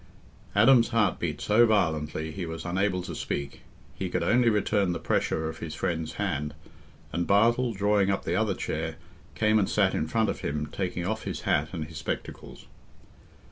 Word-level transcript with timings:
Adam's 0.55 0.87
heart 0.87 1.19
beat 1.19 1.39
so 1.39 1.67
violently 1.67 2.31
he 2.31 2.43
was 2.47 2.65
unable 2.65 3.03
to 3.03 3.13
speak—he 3.13 4.09
could 4.09 4.23
only 4.23 4.49
return 4.49 4.93
the 4.93 4.99
pressure 4.99 5.47
of 5.47 5.59
his 5.59 5.75
friend's 5.75 6.13
hand—and 6.13 7.27
Bartle, 7.27 7.71
drawing 7.71 8.09
up 8.09 8.25
the 8.25 8.35
other 8.35 8.55
chair, 8.55 8.95
came 9.35 9.59
and 9.59 9.69
sat 9.69 9.93
in 9.93 10.07
front 10.07 10.27
of 10.31 10.39
him, 10.39 10.65
taking 10.65 11.05
off 11.05 11.25
his 11.25 11.41
hat 11.41 11.67
and 11.71 11.85
his 11.85 11.97
spectacles. 11.99 12.65